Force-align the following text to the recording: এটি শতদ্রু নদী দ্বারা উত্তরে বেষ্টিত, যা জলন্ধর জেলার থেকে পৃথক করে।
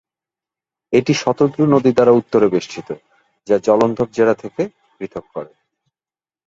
এটি 0.93 1.13
শতদ্রু 1.13 1.63
নদী 1.65 1.91
দ্বারা 1.93 2.11
উত্তরে 2.11 2.47
বেষ্টিত, 2.49 2.89
যা 3.47 3.55
জলন্ধর 3.67 4.07
জেলার 4.13 4.41
থেকে 4.43 4.61
পৃথক 4.97 5.25
করে। 5.33 5.51